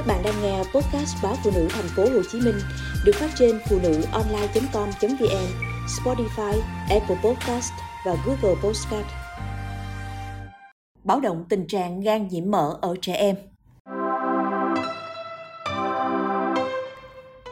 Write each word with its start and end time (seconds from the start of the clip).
Các 0.00 0.06
bạn 0.06 0.22
đang 0.24 0.42
nghe 0.42 0.58
podcast 0.58 1.22
báo 1.22 1.34
phụ 1.44 1.50
nữ 1.54 1.68
thành 1.70 1.88
phố 1.96 2.02
Hồ 2.02 2.22
Chí 2.32 2.40
Minh 2.40 2.54
được 3.04 3.12
phát 3.14 3.30
trên 3.38 3.60
phụ 3.68 3.78
nữ 3.82 4.02
online.com.vn, 4.12 5.46
Spotify, 5.86 6.60
Apple 6.90 7.16
Podcast 7.24 7.72
và 8.06 8.16
Google 8.26 8.60
Podcast. 8.62 9.06
Báo 11.04 11.20
động 11.20 11.44
tình 11.48 11.66
trạng 11.66 12.00
gan 12.00 12.28
nhiễm 12.28 12.50
mỡ 12.50 12.76
ở 12.80 12.96
trẻ 13.02 13.14
em. 13.14 13.36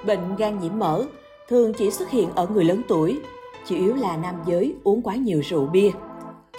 Bệnh 0.06 0.36
gan 0.36 0.58
nhiễm 0.58 0.78
mỡ 0.78 1.04
thường 1.48 1.72
chỉ 1.78 1.90
xuất 1.90 2.10
hiện 2.10 2.30
ở 2.34 2.46
người 2.46 2.64
lớn 2.64 2.82
tuổi, 2.88 3.20
chủ 3.66 3.76
yếu 3.76 3.94
là 3.94 4.16
nam 4.16 4.34
giới 4.46 4.74
uống 4.84 5.02
quá 5.02 5.14
nhiều 5.14 5.40
rượu 5.48 5.66
bia. 5.66 5.90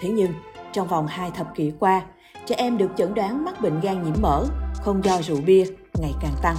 Thế 0.02 0.10
nhưng, 0.10 0.32
trong 0.74 0.88
vòng 0.88 1.08
2 1.08 1.32
thập 1.32 1.56
kỷ 1.56 1.72
qua, 1.80 2.02
trẻ 2.46 2.56
em 2.56 2.78
được 2.78 2.90
chẩn 2.98 3.14
đoán 3.14 3.46
mắc 3.46 3.62
bệnh 3.62 3.80
gan 3.80 4.04
nhiễm 4.04 4.16
mỡ 4.22 4.46
không 4.82 5.06
do 5.06 5.22
rượu 5.22 5.38
bia 5.46 5.66
ngày 6.02 6.14
càng 6.22 6.36
tăng. 6.42 6.56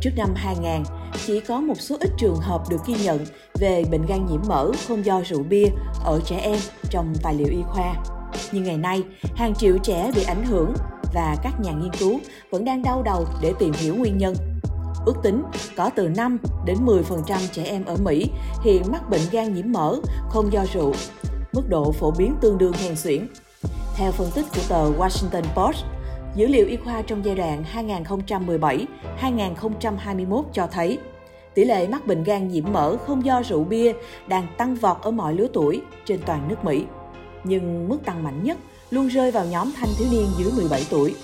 Trước 0.00 0.10
năm 0.16 0.34
2000, 0.34 0.82
chỉ 1.26 1.40
có 1.40 1.60
một 1.60 1.80
số 1.80 1.96
ít 2.00 2.10
trường 2.18 2.36
hợp 2.36 2.62
được 2.70 2.86
ghi 2.86 2.94
nhận 3.04 3.24
về 3.60 3.84
bệnh 3.90 4.06
gan 4.06 4.26
nhiễm 4.26 4.40
mỡ 4.48 4.70
không 4.88 5.04
do 5.04 5.20
rượu 5.20 5.42
bia 5.42 5.66
ở 6.04 6.20
trẻ 6.24 6.38
em 6.38 6.58
trong 6.90 7.14
tài 7.22 7.34
liệu 7.34 7.48
y 7.48 7.62
khoa. 7.62 7.94
Nhưng 8.52 8.64
ngày 8.64 8.76
nay, 8.76 9.02
hàng 9.34 9.54
triệu 9.54 9.78
trẻ 9.78 10.10
bị 10.14 10.22
ảnh 10.22 10.44
hưởng 10.44 10.74
và 11.14 11.36
các 11.42 11.60
nhà 11.60 11.72
nghiên 11.72 11.92
cứu 11.98 12.20
vẫn 12.50 12.64
đang 12.64 12.82
đau 12.82 13.02
đầu 13.02 13.26
để 13.42 13.52
tìm 13.58 13.72
hiểu 13.72 13.94
nguyên 13.94 14.18
nhân. 14.18 14.34
Ước 15.06 15.16
tính 15.22 15.42
có 15.76 15.90
từ 15.96 16.08
5 16.08 16.38
đến 16.64 16.76
10% 16.86 17.02
trẻ 17.52 17.64
em 17.64 17.84
ở 17.84 17.96
Mỹ 17.96 18.30
hiện 18.62 18.82
mắc 18.92 19.10
bệnh 19.10 19.20
gan 19.30 19.54
nhiễm 19.54 19.72
mỡ 19.72 19.96
không 20.30 20.52
do 20.52 20.64
rượu. 20.72 20.92
Mức 21.52 21.62
độ 21.68 21.92
phổ 21.92 22.10
biến 22.10 22.34
tương 22.40 22.58
đương 22.58 22.72
hèn 22.72 22.96
xuyễn. 22.96 23.28
Theo 23.94 24.12
phân 24.12 24.30
tích 24.34 24.46
của 24.54 24.60
tờ 24.68 24.90
Washington 24.90 25.42
Post, 25.54 25.84
dữ 26.34 26.46
liệu 26.46 26.66
y 26.66 26.76
khoa 26.76 27.02
trong 27.02 27.24
giai 27.24 27.34
đoạn 27.34 27.64
2017-2021 29.20 30.42
cho 30.52 30.66
thấy 30.66 30.98
tỷ 31.54 31.64
lệ 31.64 31.88
mắc 31.88 32.06
bệnh 32.06 32.24
gan 32.24 32.48
nhiễm 32.48 32.64
mỡ 32.72 32.96
không 32.96 33.24
do 33.24 33.42
rượu 33.42 33.64
bia 33.64 33.92
đang 34.26 34.46
tăng 34.58 34.74
vọt 34.74 34.96
ở 35.02 35.10
mọi 35.10 35.34
lứa 35.34 35.46
tuổi 35.52 35.80
trên 36.04 36.20
toàn 36.26 36.48
nước 36.48 36.64
Mỹ. 36.64 36.84
Nhưng 37.44 37.88
mức 37.88 37.98
tăng 38.04 38.22
mạnh 38.22 38.40
nhất 38.42 38.58
luôn 38.90 39.08
rơi 39.08 39.30
vào 39.30 39.46
nhóm 39.46 39.72
thanh 39.76 39.88
thiếu 39.98 40.08
niên 40.10 40.26
dưới 40.38 40.52
17 40.56 40.86
tuổi. 40.90 41.14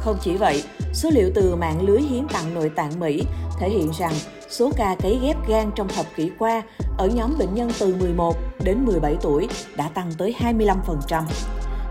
Không 0.00 0.16
chỉ 0.20 0.36
vậy, 0.36 0.62
số 0.92 1.10
liệu 1.12 1.30
từ 1.34 1.56
mạng 1.56 1.86
lưới 1.86 2.00
hiến 2.00 2.28
tặng 2.28 2.54
nội 2.54 2.70
tạng 2.76 3.00
Mỹ 3.00 3.22
thể 3.58 3.68
hiện 3.68 3.90
rằng 3.98 4.12
số 4.50 4.70
ca 4.76 4.96
cấy 5.02 5.18
ghép 5.22 5.48
gan 5.48 5.70
trong 5.74 5.88
thập 5.88 6.06
kỷ 6.16 6.30
qua 6.38 6.62
ở 6.98 7.06
nhóm 7.06 7.38
bệnh 7.38 7.54
nhân 7.54 7.70
từ 7.80 7.94
11 7.94 8.36
đến 8.64 8.84
17 8.84 9.16
tuổi 9.20 9.48
đã 9.76 9.88
tăng 9.88 10.10
tới 10.18 10.34
25%. 10.40 11.22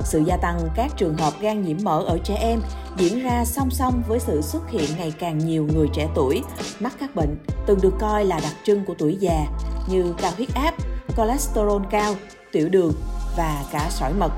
Sự 0.06 0.24
gia 0.28 0.38
tăng 0.38 0.60
các 0.76 0.92
trường 0.98 1.18
hợp 1.18 1.34
gan 1.42 1.62
nhiễm 1.62 1.78
mỡ 1.84 2.04
ở 2.04 2.18
trẻ 2.24 2.36
em 2.36 2.60
diễn 2.98 3.24
ra 3.24 3.46
song 3.46 3.70
song 3.72 4.04
với 4.08 4.20
sự 4.20 4.42
xuất 4.42 4.70
hiện 4.70 4.90
ngày 4.98 5.14
càng 5.20 5.38
nhiều 5.38 5.68
người 5.74 5.88
trẻ 5.94 6.08
tuổi 6.16 6.42
mắc 6.80 6.94
các 7.00 7.16
bệnh 7.16 7.38
từng 7.66 7.80
được 7.82 7.94
coi 8.00 8.26
là 8.26 8.40
đặc 8.44 8.54
trưng 8.64 8.86
của 8.86 8.94
tuổi 8.98 9.18
già 9.20 9.48
như 9.88 10.14
cao 10.22 10.32
huyết 10.38 10.50
áp, 10.56 10.76
cholesterol 11.18 11.82
cao, 11.92 12.16
tiểu 12.52 12.70
đường 12.70 12.94
và 13.38 13.66
cả 13.72 13.88
sỏi 13.90 14.14
mật. 14.14 14.32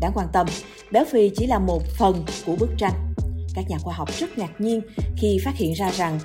Đáng 0.00 0.12
quan 0.14 0.28
tâm, 0.32 0.46
béo 0.90 1.04
phì 1.12 1.30
chỉ 1.36 1.46
là 1.46 1.58
một 1.58 1.82
phần 1.98 2.24
của 2.46 2.56
bức 2.56 2.70
tranh. 2.78 3.14
Các 3.54 3.64
nhà 3.68 3.78
khoa 3.78 3.94
học 3.94 4.08
rất 4.18 4.38
ngạc 4.38 4.60
nhiên 4.60 4.80
khi 5.16 5.38
phát 5.44 5.56
hiện 5.56 5.72
ra 5.72 5.90
rằng 5.90 6.18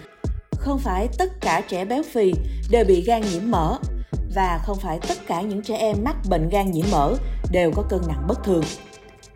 không 0.51 0.79
phải 0.79 1.07
tất 1.17 1.41
cả 1.41 1.61
trẻ 1.67 1.85
béo 1.85 2.03
phì 2.13 2.33
đều 2.69 2.85
bị 2.85 3.01
gan 3.01 3.21
nhiễm 3.21 3.51
mỡ 3.51 3.77
và 4.35 4.59
không 4.63 4.77
phải 4.79 4.99
tất 5.07 5.17
cả 5.27 5.41
những 5.41 5.63
trẻ 5.63 5.77
em 5.77 5.97
mắc 6.03 6.15
bệnh 6.29 6.49
gan 6.49 6.71
nhiễm 6.71 6.85
mỡ 6.91 7.13
đều 7.51 7.71
có 7.75 7.83
cân 7.89 7.99
nặng 8.07 8.23
bất 8.27 8.43
thường. 8.43 8.63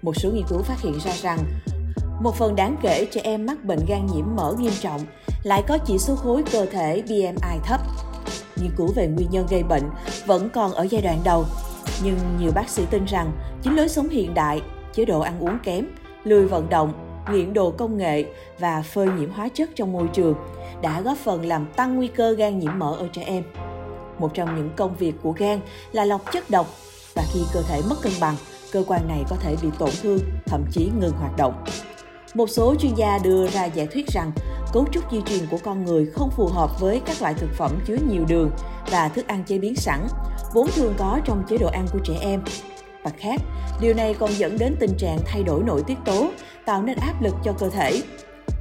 Một 0.02 0.16
số 0.16 0.30
nghiên 0.30 0.46
cứu 0.50 0.62
phát 0.62 0.82
hiện 0.82 1.00
ra 1.00 1.12
rằng 1.22 1.40
một 2.22 2.36
phần 2.36 2.56
đáng 2.56 2.76
kể 2.82 3.06
trẻ 3.12 3.22
em 3.24 3.46
mắc 3.46 3.66
bệnh 3.66 3.80
gan 3.88 4.08
nhiễm 4.08 4.26
mỡ 4.36 4.54
nghiêm 4.54 4.74
trọng 4.82 5.02
lại 5.44 5.64
có 5.68 5.78
chỉ 5.78 5.98
số 5.98 6.16
khối 6.16 6.44
cơ 6.52 6.66
thể 6.66 7.02
BMI 7.02 7.58
thấp. 7.64 7.82
Nghiên 8.56 8.72
cứu 8.78 8.92
về 8.96 9.08
nguyên 9.08 9.28
nhân 9.32 9.48
gây 9.50 9.64
bệnh 9.64 9.84
vẫn 10.26 10.50
còn 10.50 10.72
ở 10.72 10.88
giai 10.90 11.02
đoạn 11.02 11.20
đầu, 11.24 11.46
nhưng 12.04 12.18
nhiều 12.40 12.52
bác 12.56 12.70
sĩ 12.70 12.86
tin 12.90 13.06
rằng 13.06 13.32
chính 13.62 13.76
lối 13.76 13.90
sống 13.90 14.10
hiện 14.10 14.34
đại, 14.34 14.62
chế 14.94 15.06
độ 15.06 15.20
ăn 15.20 15.40
uống 15.40 15.58
kém, 15.64 15.86
lười 16.24 16.46
vận 16.46 16.70
động, 16.70 16.94
nghiện 17.32 17.54
đồ 17.54 17.72
công 17.72 17.98
nghệ 17.98 18.26
và 18.60 18.82
phơi 18.82 19.08
nhiễm 19.08 19.32
hóa 19.32 19.50
chất 19.50 19.70
trong 19.76 19.92
môi 19.92 20.08
trường 20.14 20.36
đã 20.82 21.02
góp 21.02 21.18
phần 21.18 21.46
làm 21.46 21.66
tăng 21.76 21.96
nguy 21.96 22.08
cơ 22.08 22.32
gan 22.32 22.60
nhiễm 22.60 22.80
mỡ 22.80 22.96
ở 22.96 23.08
trẻ 23.14 23.24
em. 23.26 23.44
Một 24.20 24.34
trong 24.34 24.56
những 24.56 24.70
công 24.76 24.96
việc 24.96 25.16
của 25.24 25.32
gan 25.32 25.60
là 25.92 26.06
lọc 26.06 26.32
chất 26.32 26.50
độc 26.50 26.68
và 27.16 27.24
khi 27.34 27.40
cơ 27.54 27.62
thể 27.62 27.82
mất 27.90 27.96
cân 28.02 28.14
bằng, 28.20 28.36
cơ 28.72 28.84
quan 28.88 29.08
này 29.08 29.24
có 29.30 29.36
thể 29.36 29.56
bị 29.62 29.68
tổn 29.80 29.90
thương, 30.02 30.20
thậm 30.46 30.64
chí 30.72 30.90
ngừng 31.00 31.14
hoạt 31.20 31.38
động. 31.38 31.64
Một 32.34 32.50
số 32.50 32.76
chuyên 32.80 32.94
gia 32.96 33.18
đưa 33.18 33.48
ra 33.48 33.66
giả 33.66 33.86
thuyết 33.94 34.08
rằng 34.08 34.32
cấu 34.74 34.86
trúc 34.92 35.12
di 35.12 35.22
truyền 35.22 35.48
của 35.52 35.58
con 35.64 35.86
người 35.86 36.06
không 36.06 36.32
phù 36.32 36.48
hợp 36.48 36.80
với 36.80 37.02
các 37.06 37.22
loại 37.22 37.34
thực 37.34 37.50
phẩm 37.58 37.80
chứa 37.88 37.98
nhiều 38.10 38.26
đường 38.28 38.52
và 38.92 39.08
thức 39.08 39.28
ăn 39.28 39.44
chế 39.44 39.58
biến 39.58 39.76
sẵn, 39.76 40.08
vốn 40.54 40.68
thường 40.76 40.94
có 40.98 41.20
trong 41.26 41.44
chế 41.50 41.58
độ 41.58 41.68
ăn 41.68 41.86
của 41.94 42.00
trẻ 42.04 42.14
em. 42.22 42.44
Mặt 43.04 43.14
khác, 43.18 43.42
điều 43.82 43.94
này 43.94 44.14
còn 44.14 44.30
dẫn 44.38 44.58
đến 44.58 44.76
tình 44.80 44.98
trạng 44.98 45.18
thay 45.26 45.44
đổi 45.44 45.64
nội 45.64 45.84
tiết 45.88 45.98
tố, 46.06 46.28
tạo 46.66 46.84
nên 46.84 46.98
áp 46.98 47.22
lực 47.22 47.36
cho 47.44 47.54
cơ 47.60 47.70
thể. 47.70 48.02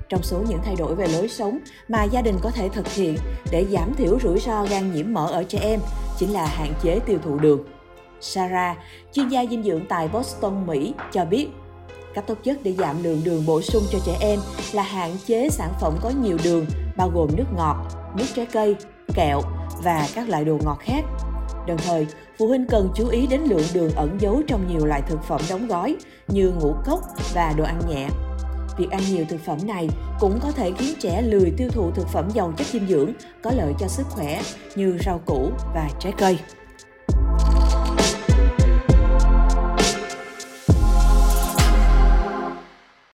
Trong 0.08 0.22
số 0.22 0.42
những 0.48 0.60
thay 0.64 0.76
đổi 0.76 0.94
về 0.94 1.08
lối 1.08 1.28
sống 1.28 1.58
mà 1.88 2.04
gia 2.04 2.22
đình 2.22 2.36
có 2.42 2.50
thể 2.50 2.68
thực 2.68 2.88
hiện 2.88 3.16
để 3.50 3.66
giảm 3.70 3.94
thiểu 3.94 4.18
rủi 4.22 4.40
ro 4.40 4.64
gan 4.64 4.92
nhiễm 4.92 5.12
mỡ 5.12 5.26
ở 5.26 5.44
trẻ 5.44 5.58
em 5.62 5.80
chính 6.18 6.32
là 6.32 6.46
hạn 6.46 6.72
chế 6.82 6.98
tiêu 7.06 7.18
thụ 7.24 7.38
đường. 7.38 7.64
Sarah, 8.20 8.78
chuyên 9.12 9.28
gia 9.28 9.46
dinh 9.46 9.62
dưỡng 9.62 9.86
tại 9.88 10.08
Boston, 10.08 10.66
Mỹ, 10.66 10.94
cho 11.12 11.24
biết 11.24 11.48
cách 12.14 12.24
tốt 12.26 12.38
nhất 12.44 12.58
để 12.62 12.72
giảm 12.72 13.02
lượng 13.02 13.20
đường 13.24 13.46
bổ 13.46 13.62
sung 13.62 13.82
cho 13.90 13.98
trẻ 14.06 14.16
em 14.20 14.38
là 14.72 14.82
hạn 14.82 15.16
chế 15.26 15.48
sản 15.50 15.72
phẩm 15.80 15.94
có 16.02 16.10
nhiều 16.22 16.38
đường, 16.44 16.66
bao 16.96 17.10
gồm 17.14 17.28
nước 17.36 17.44
ngọt, 17.56 17.76
nước 18.16 18.24
trái 18.36 18.46
cây, 18.46 18.76
kẹo 19.14 19.40
và 19.82 20.08
các 20.14 20.28
loại 20.28 20.44
đồ 20.44 20.58
ngọt 20.64 20.78
khác. 20.80 21.04
Đồng 21.66 21.78
thời, 21.78 22.06
phụ 22.38 22.48
huynh 22.48 22.66
cần 22.66 22.88
chú 22.94 23.08
ý 23.08 23.26
đến 23.26 23.40
lượng 23.40 23.64
đường 23.74 23.90
ẩn 23.96 24.18
giấu 24.20 24.42
trong 24.46 24.66
nhiều 24.68 24.86
loại 24.86 25.02
thực 25.08 25.22
phẩm 25.22 25.40
đóng 25.50 25.66
gói 25.68 25.96
như 26.28 26.52
ngũ 26.60 26.74
cốc 26.86 27.00
và 27.34 27.54
đồ 27.56 27.64
ăn 27.64 27.80
nhẹ. 27.88 28.08
Việc 28.78 28.90
ăn 28.90 29.02
nhiều 29.10 29.24
thực 29.28 29.40
phẩm 29.40 29.58
này 29.66 29.88
cũng 30.20 30.38
có 30.42 30.52
thể 30.52 30.72
khiến 30.72 30.94
trẻ 31.00 31.22
lười 31.22 31.52
tiêu 31.56 31.68
thụ 31.72 31.90
thực 31.90 32.08
phẩm 32.08 32.30
giàu 32.34 32.52
chất 32.56 32.66
dinh 32.66 32.88
dưỡng 32.88 33.12
có 33.42 33.50
lợi 33.50 33.72
cho 33.78 33.88
sức 33.88 34.06
khỏe 34.10 34.42
như 34.74 34.98
rau 35.04 35.20
củ 35.26 35.50
và 35.74 35.90
trái 36.00 36.12
cây. 36.18 36.38